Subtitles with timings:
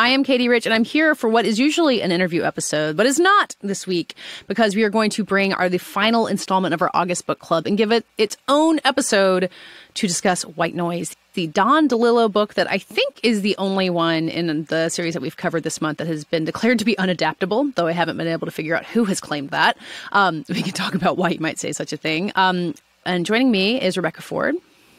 [0.00, 3.04] I am Katie Rich, and I'm here for what is usually an interview episode, but
[3.04, 4.14] is not this week
[4.46, 7.66] because we are going to bring our the final installment of our August book club
[7.66, 9.50] and give it its own episode
[9.92, 14.30] to discuss White Noise, the Don DeLillo book that I think is the only one
[14.30, 17.74] in the series that we've covered this month that has been declared to be unadaptable,
[17.74, 19.76] though I haven't been able to figure out who has claimed that.
[20.12, 22.32] Um, we can talk about why you might say such a thing.
[22.36, 24.54] Um, and joining me is Rebecca Ford.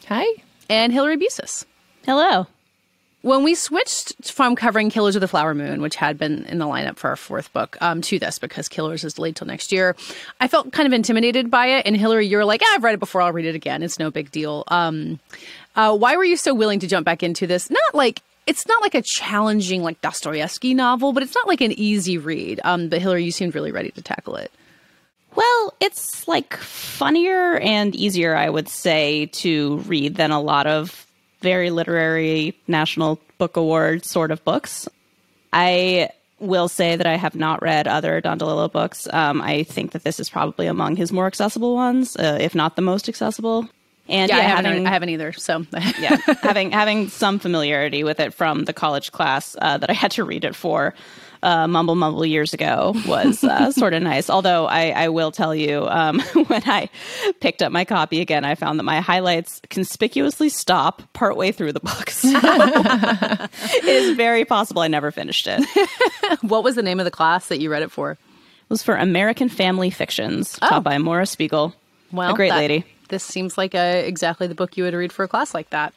[0.09, 0.27] Hi.
[0.69, 1.65] And Hillary Busis.
[2.05, 2.45] Hello.
[3.21, 6.65] When we switched from covering Killers of the Flower Moon, which had been in the
[6.65, 9.95] lineup for our fourth book, um, to this because Killers is delayed till next year,
[10.39, 11.85] I felt kind of intimidated by it.
[11.85, 13.21] And Hillary, you're like, ah, I've read it before.
[13.21, 13.83] I'll read it again.
[13.83, 14.63] It's no big deal.
[14.69, 15.19] Um,
[15.75, 17.69] uh, why were you so willing to jump back into this?
[17.69, 21.73] Not like it's not like a challenging like Dostoevsky novel, but it's not like an
[21.73, 22.59] easy read.
[22.63, 24.51] Um, but Hillary, you seemed really ready to tackle it.
[25.35, 31.05] Well, it's like funnier and easier, I would say, to read than a lot of
[31.41, 34.87] very literary National Book Award sort of books.
[35.51, 36.09] I
[36.39, 39.07] will say that I have not read other Don DeLillo books.
[39.11, 42.75] Um, I think that this is probably among his more accessible ones, uh, if not
[42.75, 43.69] the most accessible.
[44.09, 45.31] And yeah, yeah I, haven't, I haven't either.
[45.33, 45.65] So
[45.99, 50.11] yeah, having having some familiarity with it from the college class uh, that I had
[50.11, 50.93] to read it for
[51.43, 54.29] uh, Mumble Mumble years ago was uh, sort of nice.
[54.29, 56.89] Although I, I will tell you, um, when I
[57.39, 61.79] picked up my copy again, I found that my highlights conspicuously stop partway through the
[61.79, 62.09] book.
[62.21, 65.63] So it is very possible I never finished it.
[66.41, 68.11] what was the name of the class that you read it for?
[68.11, 68.17] It
[68.69, 70.69] was for American Family Fictions, Oh.
[70.69, 71.73] taught by Maura Spiegel.
[72.11, 72.85] Well, a great that- lady.
[73.09, 75.93] This seems like a, exactly the book you would read for a class like that.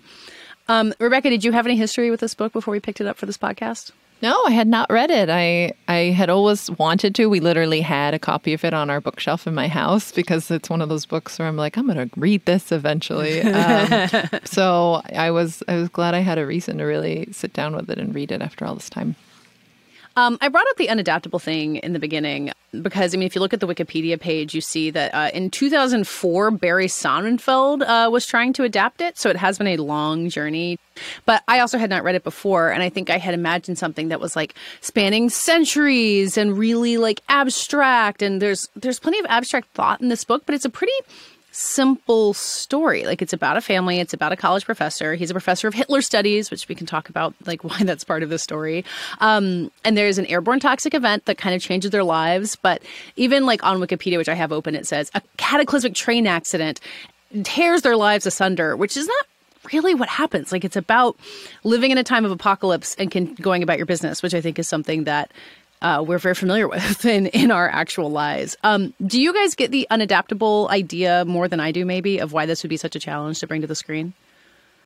[0.66, 3.16] Um, Rebecca, did you have any history with this book before we picked it up
[3.18, 3.92] for this podcast?
[4.22, 5.28] No, I had not read it.
[5.28, 7.26] I I had always wanted to.
[7.26, 10.70] We literally had a copy of it on our bookshelf in my house because it's
[10.70, 13.42] one of those books where I'm like, I'm going to read this eventually.
[13.64, 14.10] Um,
[14.44, 17.88] so I was I was glad I had a reason to really sit down with
[17.90, 19.16] it and read it after all this time.
[20.16, 22.52] Um, I brought up the unadaptable thing in the beginning
[22.82, 25.50] because, I mean, if you look at the Wikipedia page, you see that uh, in
[25.50, 29.18] 2004, Barry Sonnenfeld uh, was trying to adapt it.
[29.18, 30.78] So it has been a long journey.
[31.24, 32.70] But I also had not read it before.
[32.70, 37.20] And I think I had imagined something that was like spanning centuries and really like
[37.28, 38.22] abstract.
[38.22, 40.94] And there's, there's plenty of abstract thought in this book, but it's a pretty
[41.54, 43.04] simple story.
[43.04, 45.14] Like it's about a family, it's about a college professor.
[45.14, 48.22] He's a professor of Hitler studies, which we can talk about like why that's part
[48.22, 48.84] of the story.
[49.20, 52.56] Um, and there's an airborne toxic event that kind of changes their lives.
[52.56, 52.82] But
[53.16, 56.80] even like on Wikipedia, which I have open, it says a cataclysmic train accident
[57.44, 59.26] tears their lives asunder, which is not
[59.72, 60.52] really what happens.
[60.52, 61.16] Like it's about
[61.62, 64.58] living in a time of apocalypse and can, going about your business, which I think
[64.58, 65.30] is something that
[65.84, 68.56] uh, we're very familiar with in, in our actual lives.
[68.64, 72.46] Um, do you guys get the unadaptable idea more than I do, maybe, of why
[72.46, 74.14] this would be such a challenge to bring to the screen?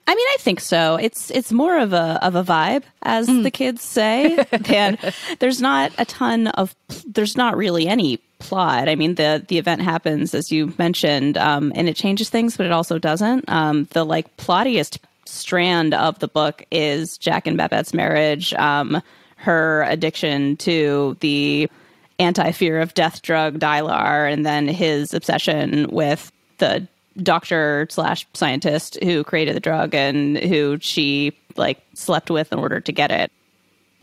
[0.08, 0.96] I mean, I think so.
[0.96, 4.38] It's it's more of a of a vibe, as the kids say.
[4.70, 4.98] and
[5.38, 6.74] there's not a ton of
[7.06, 8.88] there's not really any plot.
[8.88, 12.64] I mean, the the event happens as you mentioned, um, and it changes things, but
[12.64, 13.50] it also doesn't.
[13.50, 14.96] Um, the like plottiest
[15.26, 19.02] strand of the book is Jack and Babette's marriage, um,
[19.38, 21.70] her addiction to the
[22.18, 26.86] anti fear of death drug Dylar, and then his obsession with the
[27.22, 32.80] doctor slash scientist who created the drug and who she like slept with in order
[32.80, 33.32] to get it.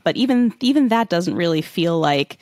[0.03, 2.37] But even even that doesn't really feel like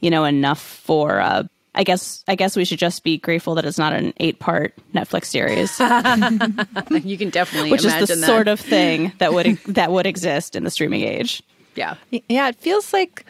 [0.00, 1.20] you know enough for.
[1.20, 1.44] Uh,
[1.78, 4.74] I guess I guess we should just be grateful that it's not an eight part
[4.94, 5.78] Netflix series.
[7.04, 8.26] you can definitely which is the that.
[8.26, 11.42] sort of thing that would that would exist in the streaming age.
[11.76, 11.94] Yeah.
[12.28, 13.24] Yeah, it feels like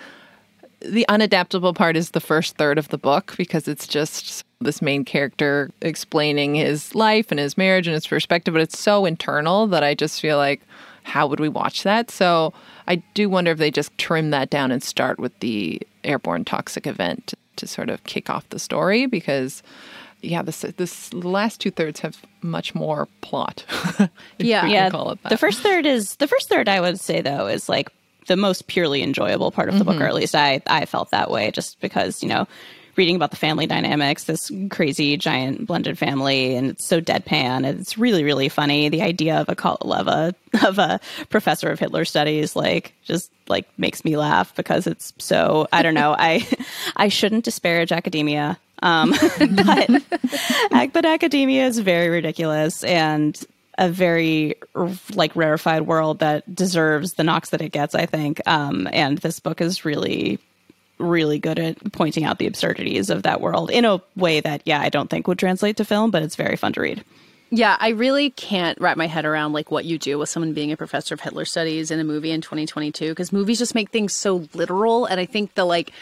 [0.81, 5.05] the unadaptable part is the first third of the book because it's just this main
[5.05, 9.83] character explaining his life and his marriage and his perspective, but it's so internal that
[9.83, 10.61] I just feel like,
[11.03, 12.11] how would we watch that?
[12.11, 12.53] So
[12.89, 16.87] I do wonder if they just trim that down and start with the airborne toxic
[16.87, 19.63] event to sort of kick off the story because.
[20.23, 23.65] Yeah, this this the last two thirds have much more plot.
[23.69, 24.63] if Yeah.
[24.65, 25.29] we can yeah, call it that.
[25.29, 26.69] the first third is the first third.
[26.71, 27.91] I would say though is like
[28.27, 31.31] the most purely enjoyable part of the book, or at least I I felt that
[31.31, 32.47] way, just because you know
[32.97, 37.67] reading about the family dynamics, this crazy giant blended family, and it's so deadpan.
[37.67, 38.89] And it's really really funny.
[38.89, 40.35] The idea of a cult of a
[40.67, 45.69] of a professor of Hitler studies like just like makes me laugh because it's so
[45.73, 46.47] I don't know I
[46.97, 48.59] I shouldn't disparage academia.
[48.83, 53.43] Um, but but academia is very ridiculous and
[53.79, 54.55] a very
[55.15, 57.95] like rarefied world that deserves the knocks that it gets.
[57.95, 60.39] I think, um, and this book is really
[60.99, 64.81] really good at pointing out the absurdities of that world in a way that yeah
[64.81, 67.05] I don't think would translate to film, but it's very fun to read.
[67.51, 70.73] Yeah, I really can't wrap my head around like what you do with someone being
[70.73, 74.13] a professor of Hitler studies in a movie in 2022 because movies just make things
[74.15, 75.93] so literal and I think the like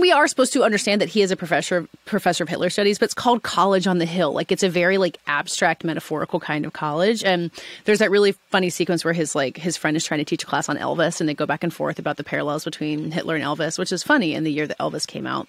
[0.00, 2.98] we are supposed to understand that he is a professor of, professor of Hitler studies,
[2.98, 4.32] but it's called College on the Hill.
[4.32, 7.24] Like it's a very like abstract, metaphorical kind of college.
[7.24, 7.50] And
[7.84, 10.46] there's that really funny sequence where his like his friend is trying to teach a
[10.46, 13.44] class on Elvis, and they go back and forth about the parallels between Hitler and
[13.44, 15.48] Elvis, which is funny in the year that Elvis came out.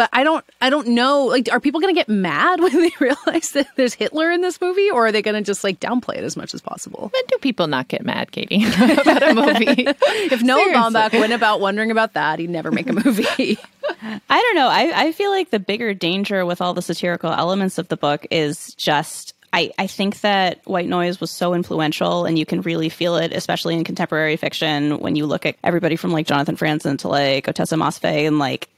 [0.00, 1.26] But I don't, I don't know.
[1.26, 4.58] Like, are people going to get mad when they realize that there's Hitler in this
[4.58, 7.10] movie, or are they going to just like downplay it as much as possible?
[7.12, 9.86] When do people not get mad, Katie, about a movie?
[10.30, 10.72] If Noah.
[10.72, 13.58] Baumbach went about wondering about that, he'd never make a movie.
[14.00, 14.68] I don't know.
[14.68, 18.26] I, I feel like the bigger danger with all the satirical elements of the book
[18.30, 19.34] is just.
[19.52, 23.34] I, I think that White Noise was so influential, and you can really feel it,
[23.34, 27.44] especially in contemporary fiction, when you look at everybody from like Jonathan Franzen to like
[27.44, 28.70] Ottessa Moshfegh, and like,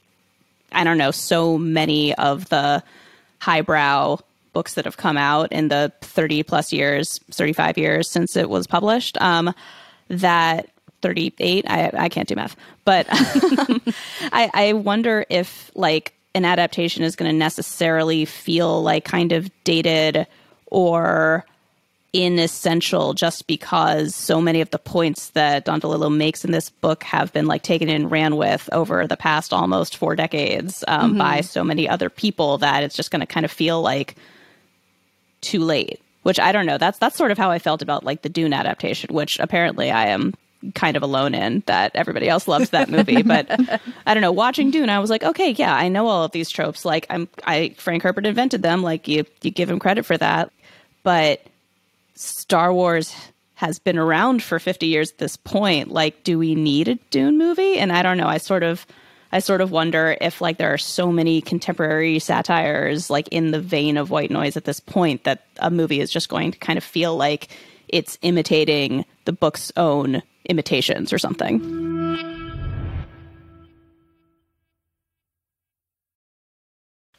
[0.73, 2.83] I don't know, so many of the
[3.39, 4.17] highbrow
[4.53, 8.67] books that have come out in the 30 plus years, 35 years since it was
[8.67, 9.19] published.
[9.21, 9.53] Um,
[10.09, 10.69] that
[11.01, 12.55] 38, I, I can't do math,
[12.85, 19.31] but I, I wonder if like an adaptation is going to necessarily feel like kind
[19.31, 20.27] of dated
[20.67, 21.45] or
[22.13, 27.03] inessential just because so many of the points that Don DeLillo makes in this book
[27.03, 31.41] have been like taken and ran with over the past almost four decades um, by
[31.41, 34.15] so many other people that it's just going to kind of feel like
[35.41, 35.99] too late.
[36.21, 36.77] Which I don't know.
[36.77, 40.05] That's that's sort of how I felt about like the Dune adaptation, which apparently I
[40.05, 40.33] am
[40.73, 43.21] kind of alone in that everybody else loves that movie.
[43.23, 43.47] but
[44.05, 44.31] I don't know.
[44.31, 46.85] Watching Dune, I was like, okay, yeah, I know all of these tropes.
[46.85, 48.83] Like I'm, I Frank Herbert invented them.
[48.83, 50.51] Like you, you give him credit for that.
[51.03, 51.45] But
[52.15, 53.15] Star Wars
[53.55, 55.89] has been around for 50 years at this point.
[55.89, 57.77] Like, do we need a Dune movie?
[57.77, 58.27] And I don't know.
[58.27, 58.85] I sort of,
[59.31, 63.61] I sort of wonder if like there are so many contemporary satires like in the
[63.61, 66.77] vein of White Noise at this point that a movie is just going to kind
[66.77, 67.49] of feel like
[67.87, 71.92] it's imitating the book's own imitations or something.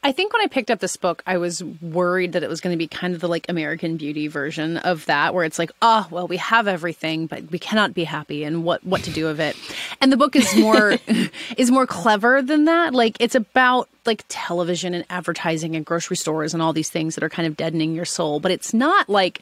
[0.04, 2.75] I think when I picked up this book, I was worried that it was going
[2.75, 6.06] to be kind of the like American Beauty version of that, where it's like, oh,
[6.11, 9.40] well, we have everything, but we cannot be happy, and what what to do of
[9.40, 9.56] it.
[10.02, 10.99] And the book is more
[11.56, 12.92] is more clever than that.
[12.92, 17.25] Like it's about like television and advertising and grocery stores and all these things that
[17.25, 19.40] are kind of deadening your soul, but it's not like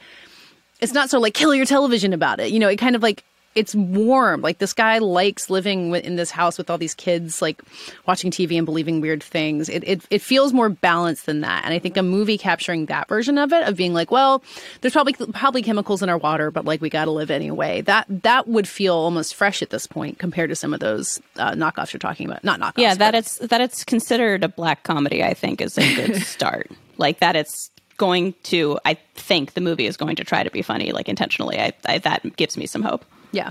[0.81, 2.52] it's not so like kill your television about it.
[2.52, 3.25] You know, it kind of like
[3.55, 4.41] it's warm.
[4.41, 7.61] Like this guy likes living in this house with all these kids, like
[8.07, 9.69] watching TV and believing weird things.
[9.69, 11.65] It, it it feels more balanced than that.
[11.65, 14.43] And I think a movie capturing that version of it, of being like, well,
[14.81, 17.81] there's probably probably chemicals in our water, but like we got to live anyway.
[17.83, 21.53] That that would feel almost fresh at this point compared to some of those uh,
[21.53, 22.45] knockoffs you're talking about.
[22.45, 22.79] Not knockoffs.
[22.83, 25.23] Yeah, that but- it's that it's considered a black comedy.
[25.23, 26.71] I think is a good start.
[26.99, 27.72] like that, it's
[28.03, 28.79] going to.
[28.85, 31.59] I think the movie is going to try to be funny, like intentionally.
[31.61, 33.05] I, I that gives me some hope.
[33.31, 33.51] yeah.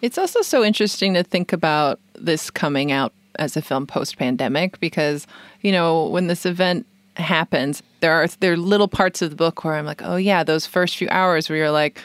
[0.00, 4.80] It's also so interesting to think about this coming out as a film post pandemic
[4.80, 5.28] because,
[5.60, 9.62] you know, when this event happens, there are there are little parts of the book
[9.62, 12.00] where I'm like, oh yeah, those first few hours where you're like,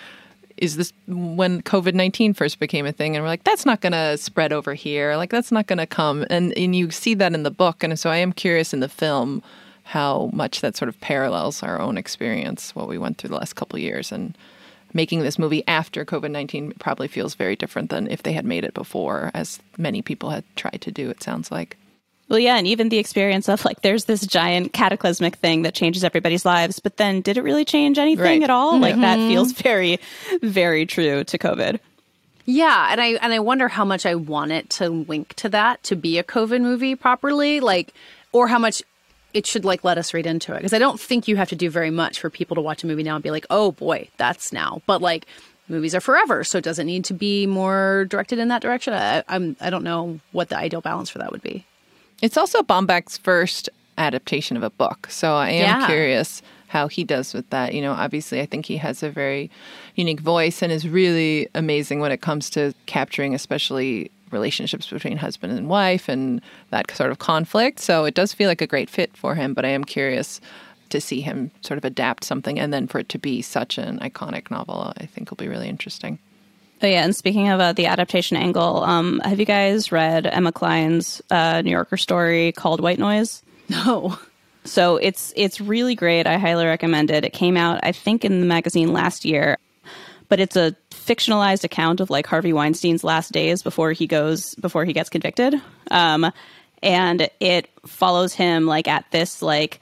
[0.57, 3.15] is this when COVID nineteen first became a thing?
[3.15, 6.23] And we're like, that's not gonna spread over here, like that's not gonna come.
[6.29, 7.83] And and you see that in the book.
[7.83, 9.41] And so I am curious in the film
[9.87, 13.55] how much that sort of parallels our own experience, what we went through the last
[13.55, 14.37] couple of years, and
[14.93, 18.63] making this movie after COVID nineteen probably feels very different than if they had made
[18.63, 21.09] it before, as many people had tried to do.
[21.09, 21.77] It sounds like.
[22.29, 26.03] Well, yeah, and even the experience of like there's this giant cataclysmic thing that changes
[26.03, 28.43] everybody's lives, but then did it really change anything Right.
[28.43, 28.77] at all?
[28.79, 29.27] Like that Mhm.
[29.29, 29.99] feels very,
[30.41, 31.79] very true to COVID.
[32.45, 35.83] Yeah, and I and I wonder how much I want it to link to that
[35.83, 37.93] to be a COVID movie properly, like,
[38.33, 38.81] or how much
[39.33, 41.55] it should like let us read into it because I don't think you have to
[41.55, 44.07] do very much for people to watch a movie now and be like, oh boy,
[44.17, 44.81] that's now.
[44.85, 45.25] But like,
[45.69, 48.93] movies are forever, so does it need to be more directed in that direction?
[48.93, 51.65] I, I'm I don't know what the ideal balance for that would be.
[52.21, 55.07] It's also Baumbach's first adaptation of a book.
[55.09, 55.85] So I am Yeah.
[55.87, 57.73] curious how he does with that.
[57.73, 59.49] You know, obviously, I think he has a very
[59.95, 65.57] unique voice and is really amazing when it comes to capturing, especially relationships between husband
[65.57, 67.79] and wife and that sort of conflict.
[67.79, 70.41] So it does feel like a great fit for him, but I am curious
[70.89, 73.99] to see him sort of adapt something and then for it to be such an
[73.99, 76.19] iconic novel, I think will be really interesting.
[76.81, 80.51] Oh yeah, and speaking of uh, the adaptation angle, um, have you guys read Emma
[80.51, 83.41] Cline's uh, New Yorker story called White Noise?
[83.69, 84.17] No.
[84.63, 86.27] So it's it's really great.
[86.27, 87.25] I highly recommend it.
[87.25, 89.57] It came out, I think, in the magazine last year,
[90.29, 94.85] but it's a fictionalized account of like Harvey Weinstein's last days before he goes before
[94.85, 95.55] he gets convicted,
[95.91, 96.31] um,
[96.83, 99.79] and it follows him like at this like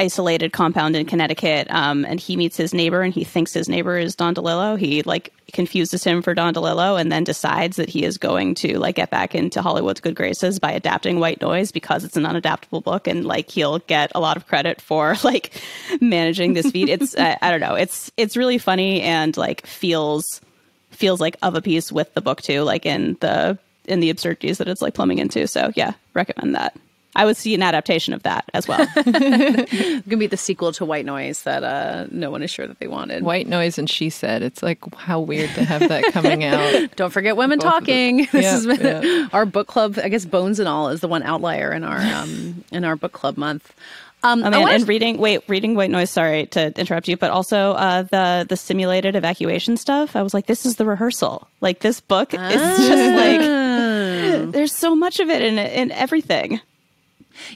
[0.00, 3.98] isolated compound in Connecticut, um, and he meets his neighbor, and he thinks his neighbor
[3.98, 4.78] is Don DeLillo.
[4.78, 8.78] He like confuses him for Don DeLillo, and then decides that he is going to
[8.78, 12.82] like get back into Hollywood's good graces by adapting White Noise because it's an unadaptable
[12.82, 15.52] book, and like he'll get a lot of credit for like
[16.00, 16.88] managing this feat.
[16.88, 20.40] It's I, I don't know, it's it's really funny and like feels
[20.90, 24.56] feels like of a piece with the book too, like in the in the absurdities
[24.58, 25.46] that it's like plumbing into.
[25.46, 26.74] So yeah, recommend that.
[27.16, 28.86] I would see an adaptation of that as well.
[28.94, 32.86] gonna be the sequel to White Noise that uh, no one is sure that they
[32.86, 33.22] wanted.
[33.24, 34.42] White Noise and She Said.
[34.42, 36.88] It's like how weird to have that coming out.
[36.96, 38.18] Don't forget women Both talking.
[38.32, 39.28] This Yeah, has been yeah.
[39.32, 39.98] our book club.
[40.02, 43.12] I guess Bones and All is the one outlier in our um, in our book
[43.12, 43.74] club month.
[44.22, 46.10] Um, Oh man, wanna- and reading wait, reading White Noise.
[46.10, 50.14] Sorry to interrupt you, but also uh, the the simulated evacuation stuff.
[50.14, 51.48] I was like, this is the rehearsal.
[51.60, 56.60] Like this book is just like there's so much of it in in everything.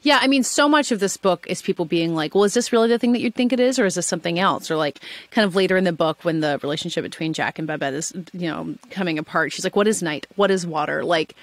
[0.02, 2.72] Yeah, I mean, so much of this book is people being like, well, is this
[2.72, 4.70] really the thing that you'd think it is, or is this something else?
[4.70, 5.00] Or like,
[5.30, 8.48] kind of later in the book, when the relationship between Jack and Babette is, you
[8.48, 10.26] know, coming apart, she's like, what is night?
[10.36, 11.04] What is water?
[11.04, 11.34] Like,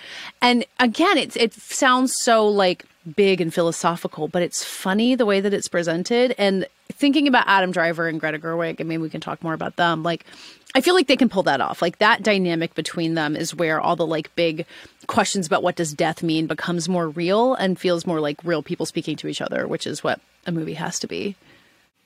[0.41, 5.39] and again, it's it sounds so like big and philosophical, but it's funny the way
[5.39, 6.36] that it's presented.
[6.38, 6.65] And
[7.01, 10.03] thinking about Adam Driver and Greta Gerwig, I mean, we can talk more about them.
[10.03, 10.25] Like,
[10.74, 11.81] I feel like they can pull that off.
[11.81, 14.65] Like that dynamic between them is where all the like big
[15.08, 18.86] questions about what does death mean becomes more real and feels more like real people
[18.86, 21.36] speaking to each other, which is what a movie has to be.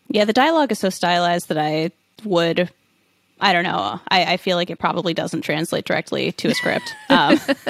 [0.08, 1.92] Yeah, the dialogue is so stylized that I
[2.24, 2.72] would.
[3.40, 4.00] I don't know.
[4.08, 6.96] I, I feel like it probably doesn't translate directly to a script.
[7.10, 7.38] Um,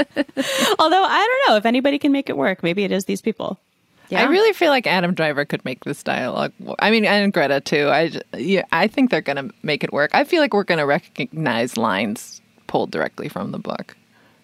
[0.79, 2.62] although I don't know if anybody can make it work.
[2.62, 3.60] Maybe it is these people.
[4.12, 6.53] I really feel like Adam Driver could make this dialogue.
[6.79, 7.89] I mean, and Greta too.
[7.89, 10.12] I yeah, I think they're going to make it work.
[10.13, 13.95] I feel like we're going to recognize lines pulled directly from the book,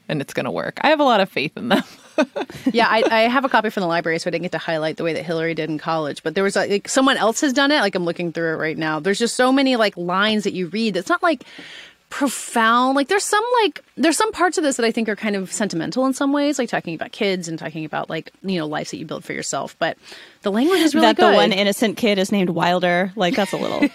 [0.07, 0.79] and it's going to work.
[0.81, 1.83] I have a lot of faith in them.
[2.71, 4.97] yeah, I, I have a copy from the library, so I didn't get to highlight
[4.97, 6.23] the way that Hillary did in college.
[6.23, 7.79] But there was like someone else has done it.
[7.79, 8.99] Like I'm looking through it right now.
[8.99, 10.97] There's just so many like lines that you read.
[10.97, 11.43] It's not like
[12.11, 12.95] profound.
[12.95, 15.51] Like there's some like there's some parts of this that I think are kind of
[15.51, 18.91] sentimental in some ways, like talking about kids and talking about like you know lives
[18.91, 19.75] that you build for yourself.
[19.79, 19.97] But
[20.43, 21.31] the language is really that good.
[21.33, 23.11] the one innocent kid is named Wilder.
[23.15, 23.79] Like that's a little.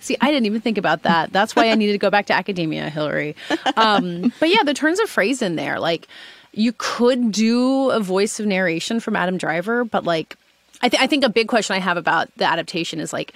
[0.00, 1.32] See, I didn't even think about that.
[1.32, 3.36] That's why I needed to go back to academia, Hillary.
[3.76, 6.08] Um, but yeah, the turns of phrase in there, like
[6.52, 10.36] you could do a voice of narration from Adam Driver, but like
[10.80, 13.34] I, th- I think a big question I have about the adaptation is like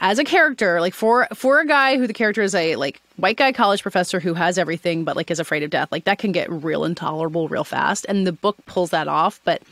[0.00, 3.36] as a character, like for for a guy who the character is a like white
[3.36, 6.32] guy college professor who has everything but like is afraid of death, like that can
[6.32, 8.04] get real intolerable real fast.
[8.08, 9.62] And the book pulls that off, but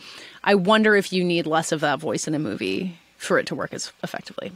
[0.44, 3.54] I wonder if you need less of that voice in a movie for it to
[3.54, 4.52] work as effectively.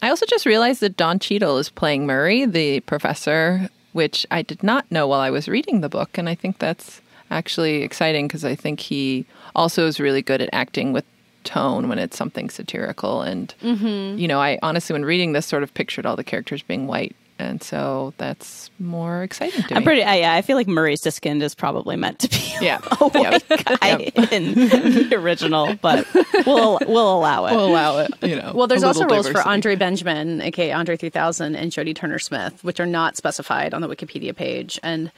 [0.00, 4.62] I also just realized that Don Cheadle is playing Murray, the professor, which I did
[4.62, 6.16] not know while I was reading the book.
[6.16, 10.50] And I think that's actually exciting because I think he also is really good at
[10.52, 11.04] acting with
[11.48, 13.22] tone when it's something satirical.
[13.22, 14.18] And, Mhm.
[14.18, 17.16] you know, I honestly, when reading this, sort of pictured all the characters being white.
[17.40, 19.84] And so that's more exciting to I'm me.
[19.84, 20.02] pretty.
[20.02, 22.80] I, yeah, I feel like Murray Siskind is probably meant to be yeah.
[23.00, 26.04] a white guy in the original, but
[26.44, 27.52] we'll we'll allow it.
[27.54, 28.10] We'll allow it.
[28.22, 28.50] You know.
[28.56, 29.40] Well, there's also little roles for.
[29.46, 33.88] Andre Benjamin, aka Andre 3000, and Jodie Turner Smith, which are not specified on the
[33.88, 34.80] Wikipedia page.
[34.82, 35.12] And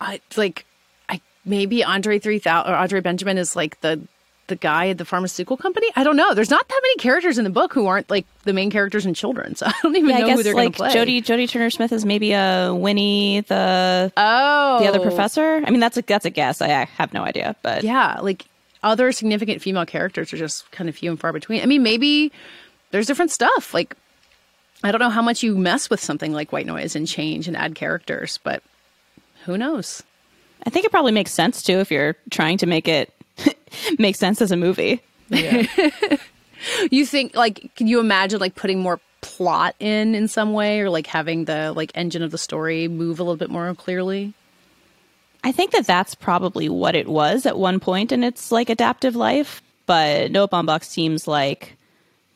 [0.00, 0.66] I like,
[1.08, 4.00] I maybe Andre 3000 or Andre Benjamin is like the
[4.48, 5.88] the guy at the pharmaceutical company.
[5.96, 6.34] I don't know.
[6.34, 9.14] There's not that many characters in the book who aren't like the main characters in
[9.14, 11.20] Children, so I don't even Yeah, I know guess who they're like going to play.
[11.20, 15.02] Jodie Jodie Turner Smith is maybe a Winnie the oh, the other oh.
[15.02, 15.62] professor.
[15.66, 16.60] I mean, that's a that's a guess.
[16.60, 18.46] I, I have no idea, but Yeah, like
[18.82, 21.62] other significant female characters are just kind of few and far between.
[21.62, 22.32] I mean, maybe
[22.90, 23.74] there's different stuff.
[23.74, 23.96] Like
[24.84, 27.56] I don't know how much you mess with something like white noise and change and
[27.56, 28.62] add characters, but
[29.44, 30.02] who knows?
[30.64, 33.12] I think it probably makes sense too if you're trying to make it
[33.98, 35.00] make sense as a movie.
[36.90, 40.90] You think like can you imagine like putting more plot in in some way or
[40.90, 44.32] like having the like engine of the story move a little bit more clearly?
[45.44, 49.14] I think that that's probably what it was at one point in its like adaptive
[49.14, 49.62] life.
[49.86, 51.76] But Noah Baumbach seems like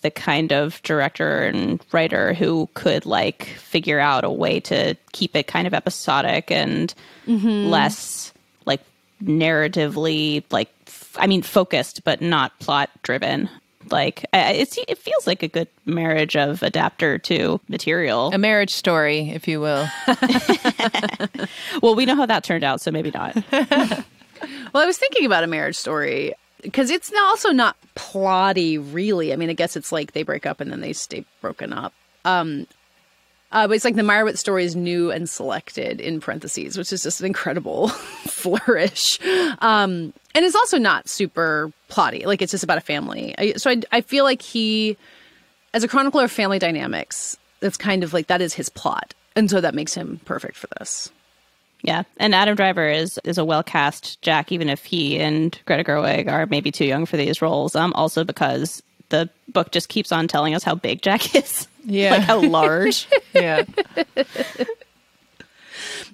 [0.03, 5.35] the kind of director and writer who could like figure out a way to keep
[5.35, 6.95] it kind of episodic and
[7.27, 7.69] mm-hmm.
[7.69, 8.33] less
[8.65, 8.81] like
[9.23, 10.71] narratively like
[11.17, 13.49] I mean focused but not plot driven.
[13.91, 18.31] Like I- it's it feels like a good marriage of adapter to material.
[18.33, 19.89] A marriage story, if you will.
[21.83, 23.37] Well, we know how that turned out, so maybe not.
[24.73, 29.35] Well, I was thinking about a marriage story because it's also not plotty, really.
[29.35, 31.93] I mean, I guess it's like they break up and then they stay broken up.
[32.25, 32.67] Um,
[33.53, 37.21] uh, but it's like the Meyerowitz Stories new and selected in parentheses, which is just
[37.21, 37.89] an incredible
[38.27, 39.19] flourish.
[39.59, 42.25] Um, and it's also not super plotty.
[42.25, 43.35] Like it's just about a family.
[43.39, 44.97] I, so I, I feel like he,
[45.75, 49.51] as a chronicler of family dynamics, that's kind of like that is his plot, and
[49.51, 51.11] so that makes him perfect for this.
[51.83, 55.85] Yeah, and Adam Driver is is a well cast Jack, even if he and Greta
[55.85, 57.75] Gerwig are maybe too young for these roles.
[57.75, 61.69] Um, also because the book just keeps on telling us how big Jack is.
[61.85, 62.13] Yeah.
[62.13, 63.07] like how large.
[63.35, 63.63] yeah.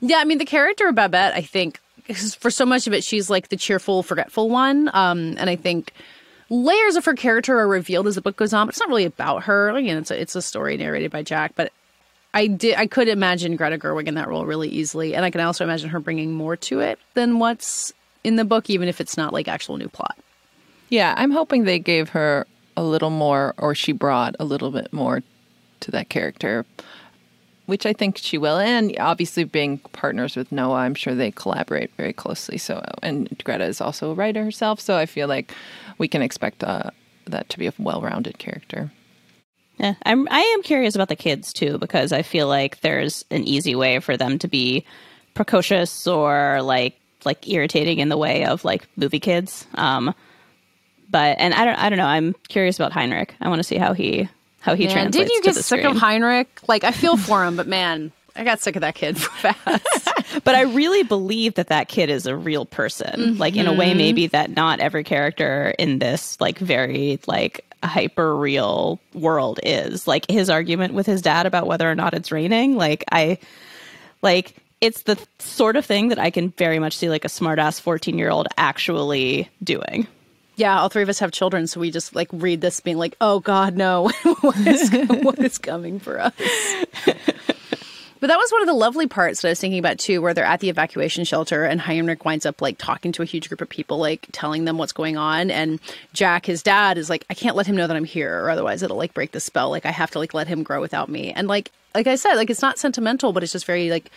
[0.00, 3.02] Yeah, I mean the character of Babette, I think, 'cause for so much of it,
[3.02, 5.92] she's like the cheerful, forgetful one, um, and I think
[6.50, 8.66] layers of her character are revealed as the book goes on.
[8.66, 9.70] But it's not really about her.
[9.70, 11.72] Again, it's a, it's a story narrated by Jack, but.
[12.34, 12.76] I did.
[12.76, 15.88] I could imagine Greta Gerwig in that role really easily, and I can also imagine
[15.88, 17.94] her bringing more to it than what's
[18.24, 20.18] in the book, even if it's not like actual new plot.
[20.90, 24.92] Yeah, I'm hoping they gave her a little more, or she brought a little bit
[24.92, 25.22] more
[25.80, 26.64] to that character,
[27.66, 28.58] which I think she will.
[28.58, 32.58] And obviously, being partners with Noah, I'm sure they collaborate very closely.
[32.58, 35.52] So, and Greta is also a writer herself, so I feel like
[35.98, 36.90] we can expect uh,
[37.26, 38.90] that to be a well-rounded character.
[39.78, 40.26] Yeah, I'm.
[40.30, 44.00] I am curious about the kids too because I feel like there's an easy way
[44.00, 44.86] for them to be
[45.34, 49.66] precocious or like like irritating in the way of like movie kids.
[49.74, 50.14] Um,
[51.10, 51.76] but and I don't.
[51.78, 52.06] I don't know.
[52.06, 53.34] I'm curious about Heinrich.
[53.40, 54.28] I want to see how he
[54.60, 55.16] how he Man, translates.
[55.16, 55.94] didn't you get the sick screen.
[55.94, 56.48] of Heinrich?
[56.68, 59.64] Like, I feel for him, but man, I got sick of that kid fast.
[60.44, 63.38] but I really believe that that kid is a real person.
[63.38, 63.96] Like in a way, Mhm.
[63.96, 70.08] maybe that not every character in this like very like hyper real world is.
[70.08, 72.76] Like his argument with his dad about whether or not it's raining.
[72.76, 73.38] Like I,
[74.22, 77.80] like it's the sort of thing that I can very much see like a smartass
[77.80, 80.06] fourteen year old actually doing.
[80.56, 83.14] Yeah, all three of us have children, so we just like read this being like,
[83.20, 84.10] "Oh God, no!
[84.40, 84.90] what, is,
[85.22, 86.32] what is coming for us?"
[87.04, 90.32] but that was one of the lovely parts that I was thinking about too, where
[90.32, 93.60] they're at the evacuation shelter and Heinrich winds up like talking to a huge group
[93.60, 95.78] of people, like telling them what's going on, and
[96.14, 98.82] Jack, his dad, is like, "I can't let him know that I'm here, or otherwise
[98.82, 99.68] it'll like break the spell.
[99.68, 102.34] Like I have to like let him grow without me." And like, like I said,
[102.36, 104.10] like it's not sentimental, but it's just very like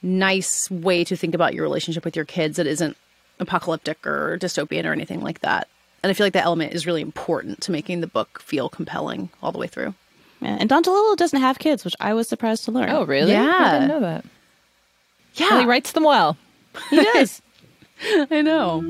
[0.00, 2.96] nice way to think about your relationship with your kids that isn't
[3.40, 5.68] apocalyptic or dystopian or anything like that.
[6.02, 9.30] And I feel like that element is really important to making the book feel compelling
[9.42, 9.94] all the way through.
[10.40, 12.90] Yeah, and Don DeLillo doesn't have kids, which I was surprised to learn.
[12.90, 13.30] Oh, really?
[13.30, 13.56] Yeah.
[13.56, 14.24] I didn't know that.
[15.34, 15.50] Yeah.
[15.50, 16.36] Well, he writes them well.
[16.90, 17.40] He does.
[18.30, 18.82] I know.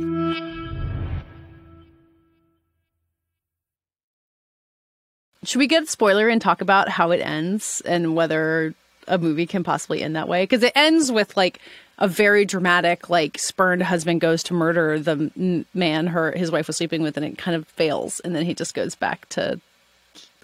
[5.44, 8.74] Should we get a spoiler and talk about how it ends and whether
[9.08, 10.44] a movie can possibly end that way?
[10.44, 11.60] Because it ends with like
[11.98, 16.76] a very dramatic, like spurned husband goes to murder the man her his wife was
[16.76, 19.60] sleeping with, and it kind of fails, and then he just goes back to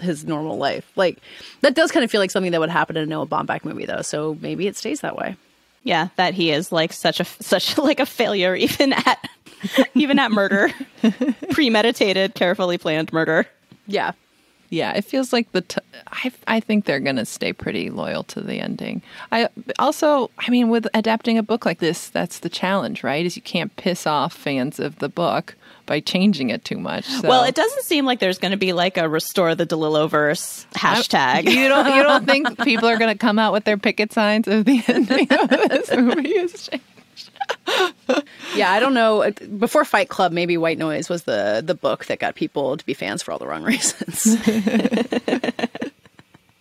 [0.00, 0.90] his normal life.
[0.96, 1.18] Like
[1.60, 3.86] that does kind of feel like something that would happen in a Noah Baumbach movie,
[3.86, 4.02] though.
[4.02, 5.36] So maybe it stays that way.
[5.84, 9.28] Yeah, that he is like such a such like a failure even at
[9.94, 10.70] even at murder.
[11.50, 13.46] Premeditated, carefully planned murder.
[13.86, 14.12] Yeah.
[14.70, 15.62] Yeah, it feels like the.
[15.62, 19.02] T- I I think they're gonna stay pretty loyal to the ending.
[19.32, 23.24] I also, I mean, with adapting a book like this, that's the challenge, right?
[23.24, 27.06] Is you can't piss off fans of the book by changing it too much.
[27.06, 27.28] So.
[27.28, 30.66] Well, it doesn't seem like there's going to be like a restore the DeLillo verse
[30.74, 31.44] hashtag.
[31.44, 31.96] You don't.
[31.96, 35.26] You don't think people are gonna come out with their picket signs of the ending
[35.30, 36.84] of this movie is changed?
[38.54, 39.30] Yeah, I don't know.
[39.58, 42.94] Before Fight Club, maybe White Noise was the the book that got people to be
[42.94, 44.36] fans for all the wrong reasons.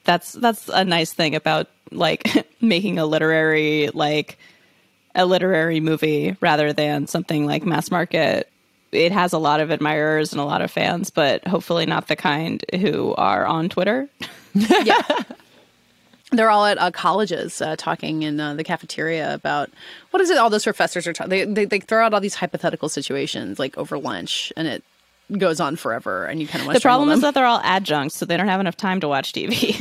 [0.03, 4.37] that's that's a nice thing about like making a literary like
[5.15, 8.49] a literary movie rather than something like mass market.
[8.91, 12.15] It has a lot of admirers and a lot of fans, but hopefully not the
[12.15, 14.07] kind who are on Twitter.
[14.53, 15.01] yeah.
[16.31, 19.69] They're all at uh, colleges uh, talking in uh, the cafeteria about
[20.11, 20.37] what is it?
[20.37, 21.29] All those professors are talking.
[21.29, 24.83] They, they, they throw out all these hypothetical situations like over lunch, and it
[25.37, 26.25] goes on forever.
[26.25, 28.59] And you kind of the problem is that they're all adjuncts, so they don't have
[28.59, 29.77] enough time to watch TV.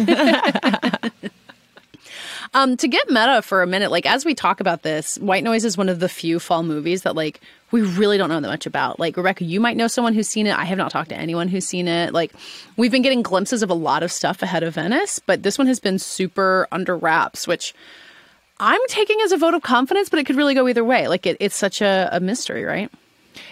[2.54, 5.64] Um, to get meta for a minute, like as we talk about this, White Noise
[5.64, 8.66] is one of the few fall movies that like we really don't know that much
[8.66, 9.00] about.
[9.00, 10.56] Like Rebecca, you might know someone who's seen it.
[10.56, 12.12] I have not talked to anyone who's seen it.
[12.12, 12.32] Like
[12.76, 15.66] we've been getting glimpses of a lot of stuff ahead of Venice, but this one
[15.66, 17.74] has been super under wraps, which
[18.58, 21.08] I'm taking as a vote of confidence, but it could really go either way.
[21.08, 22.90] Like it, it's such a, a mystery, right?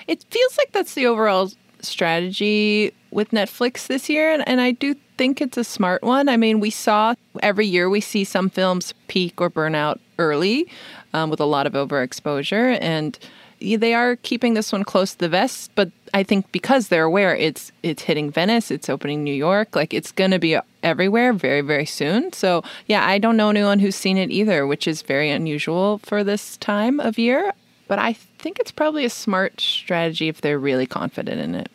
[0.07, 4.95] It feels like that's the overall strategy with Netflix this year, and, and I do
[5.17, 6.29] think it's a smart one.
[6.29, 10.69] I mean, we saw every year we see some films peak or burn out early
[11.13, 13.19] um, with a lot of overexposure, and
[13.61, 15.71] they are keeping this one close to the vest.
[15.75, 19.95] But I think because they're aware it's it's hitting Venice, it's opening New York, like
[19.95, 22.33] it's going to be everywhere very very soon.
[22.33, 26.25] So yeah, I don't know anyone who's seen it either, which is very unusual for
[26.25, 27.53] this time of year.
[27.87, 31.71] But I think it's probably a smart strategy if they're really confident in it.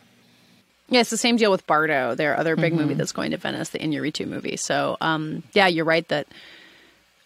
[0.90, 2.82] Yeah, it's the same deal with Bardo, their other big mm-hmm.
[2.82, 4.58] movie that's going to Venice, the Iñárritu movie.
[4.58, 6.28] So, um, yeah, you're right that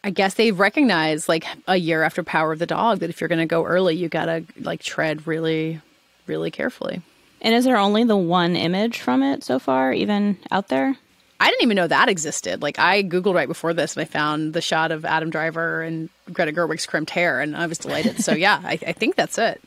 [0.04, 3.30] I guess they've recognized like a year after Power of the Dog that if you're
[3.30, 5.82] going to go early, you got to like tread really,
[6.28, 7.02] really carefully.
[7.42, 10.96] And is there only the one image from it so far, even out there?
[11.40, 12.62] I didn't even know that existed.
[12.62, 16.10] Like I googled right before this, and I found the shot of Adam Driver and
[16.32, 18.24] Greta Gerwig's crimped hair, and I was delighted.
[18.24, 19.62] so yeah, I, I think that's it.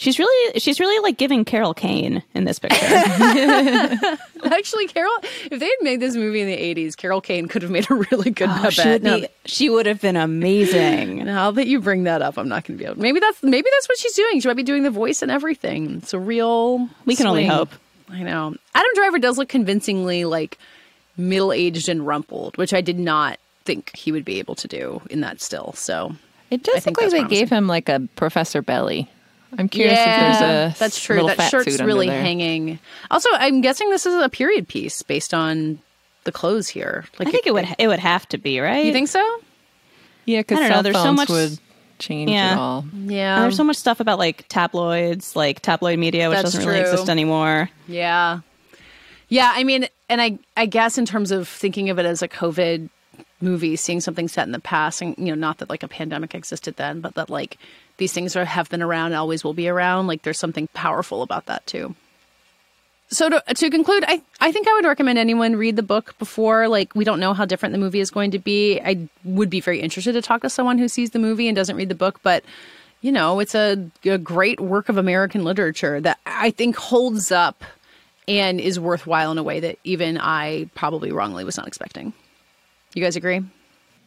[0.00, 2.78] She's really she's really like giving Carol Kane in this picture.
[4.44, 7.70] Actually, Carol, if they had made this movie in the '80s, Carol Kane could have
[7.70, 11.22] made a really good oh, She would, be, she would have been amazing.
[11.30, 12.98] Now that you bring that up, I'm not going to be able.
[12.98, 14.40] Maybe that's maybe that's what she's doing.
[14.40, 15.96] She might be doing the voice and everything.
[15.96, 16.88] It's a real.
[17.04, 17.68] We can only hope.
[18.08, 18.54] I know.
[18.74, 20.56] Adam Driver does look convincingly like
[21.18, 25.02] middle aged and rumpled, which I did not think he would be able to do
[25.10, 25.74] in that still.
[25.74, 26.16] So
[26.50, 27.28] it does look like they promising.
[27.28, 29.10] gave him like a Professor Belly.
[29.58, 31.26] I'm curious yeah, if there's a that's true.
[31.26, 32.78] That shirt's really hanging.
[33.10, 35.80] Also, I'm guessing this is a period piece based on
[36.24, 37.04] the clothes here.
[37.18, 38.84] Like I think it, it would it would have to be right.
[38.84, 39.40] You think so?
[40.24, 41.58] Yeah, because cell there's so much would
[41.98, 42.52] change yeah.
[42.52, 42.84] it all.
[42.92, 46.62] Yeah, and there's so much stuff about like tabloids, like tabloid media, which that's doesn't
[46.62, 46.72] true.
[46.72, 47.70] really exist anymore.
[47.88, 48.40] Yeah,
[49.28, 49.52] yeah.
[49.54, 52.88] I mean, and I I guess in terms of thinking of it as a COVID
[53.40, 56.34] movie, seeing something set in the past, and you know, not that like a pandemic
[56.34, 57.58] existed then, but that like
[57.96, 60.06] these things are, have been around, always will be around.
[60.06, 61.94] Like there's something powerful about that too.
[63.12, 66.68] So to, to conclude, I, I think I would recommend anyone read the book before.
[66.68, 68.80] Like we don't know how different the movie is going to be.
[68.80, 71.76] I would be very interested to talk to someone who sees the movie and doesn't
[71.76, 72.44] read the book, but
[73.00, 77.64] you know, it's a, a great work of American literature that I think holds up
[78.28, 82.12] and is worthwhile in a way that even I probably wrongly was not expecting.
[82.94, 83.42] You guys agree?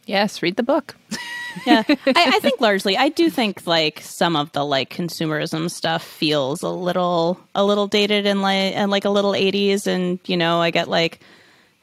[0.06, 0.96] Yes, read the book.
[1.66, 6.04] yeah, I, I, think largely, I do think like some of the like consumerism stuff
[6.04, 10.36] feels a little a little dated and like and like a little eighties, and you
[10.36, 11.22] know, I get like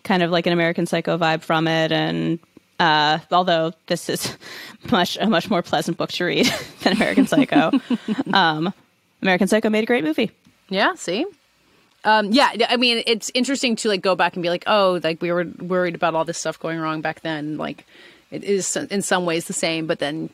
[0.05, 2.39] kind of like an American Psycho vibe from it, and
[2.79, 4.37] uh, although this is
[4.91, 7.71] much a much more pleasant book to read than American Psycho,
[8.33, 8.73] um,
[9.23, 10.31] American Psycho made a great movie.
[10.69, 11.25] Yeah, see,
[12.05, 15.21] um, yeah, I mean, it's interesting to like go back and be like, oh, like
[15.21, 17.57] we were worried about all this stuff going wrong back then.
[17.57, 17.87] Like,
[18.31, 20.31] it is in some ways the same, but then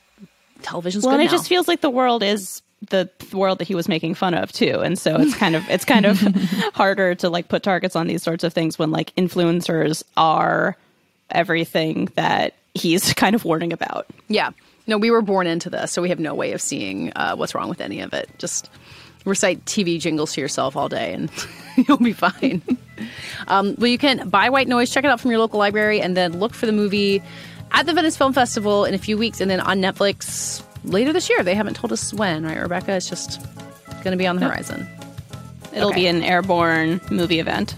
[0.63, 3.89] television's well, and it just feels like the world is the world that he was
[3.89, 6.21] making fun of too, and so it's kind of it's kind of
[6.75, 10.77] harder to like put targets on these sorts of things when like influencers are
[11.31, 14.07] everything that he's kind of warning about.
[14.29, 14.51] Yeah,
[14.87, 17.55] no, we were born into this, so we have no way of seeing uh, what's
[17.55, 18.29] wrong with any of it.
[18.39, 18.71] Just
[19.27, 21.31] recite TV jingles to yourself all day and
[21.77, 22.63] you'll be fine.
[23.49, 26.17] um, well, you can buy White Noise, check it out from your local library, and
[26.17, 27.23] then look for the movie
[27.73, 31.29] at the Venice Film Festival in a few weeks and then on Netflix later this
[31.29, 31.43] year.
[31.43, 32.93] They haven't told us when, right, Rebecca?
[32.93, 33.41] It's just
[34.03, 34.89] going to be on the horizon.
[35.75, 36.01] It'll okay.
[36.01, 37.75] be an airborne movie event.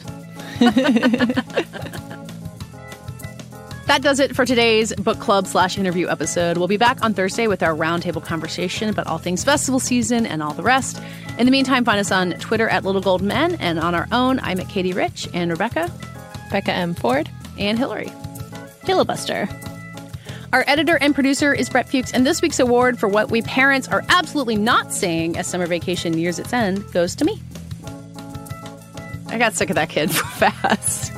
[3.88, 6.58] That does it for today's book club slash interview episode.
[6.58, 10.42] We'll be back on Thursday with our roundtable conversation about all things festival season and
[10.42, 11.00] all the rest.
[11.38, 14.40] In the meantime, find us on Twitter at Little Gold Men and on our own.
[14.40, 15.90] I'm at Katie Rich and Rebecca,
[16.50, 16.92] Becca M.
[16.92, 18.12] Ford, and Hillary.
[18.84, 19.48] Filibuster.
[20.52, 23.88] Our editor and producer is Brett Fuchs, and this week's award for what we parents
[23.88, 27.40] are absolutely not saying as summer vacation nears its end goes to me.
[29.28, 31.17] I got sick of that kid fast.